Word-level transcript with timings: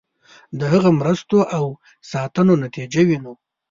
د 0.59 0.61
هغه 0.73 0.89
مرستو 0.99 1.39
او 1.57 1.65
ساتنو 2.11 2.53
نتیجه 2.63 3.01
وینو. 3.07 3.33